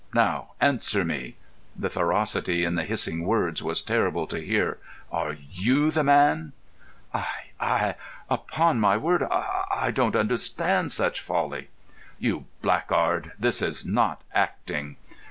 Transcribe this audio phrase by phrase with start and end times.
[0.15, 1.35] "Now answer me."
[1.77, 4.79] The ferocity in the hissing words was terrible to hear.
[5.11, 6.53] "Are you the man?"
[7.13, 7.93] "I—I——
[8.27, 11.69] Upon my word, I—don't understand such folly."
[12.17, 13.33] "You blackguard!
[13.37, 14.97] This is not acting."